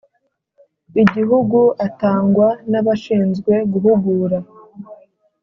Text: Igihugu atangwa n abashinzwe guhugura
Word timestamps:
Igihugu 1.03 1.59
atangwa 1.87 2.47
n 2.69 2.73
abashinzwe 2.79 3.53
guhugura 3.71 4.39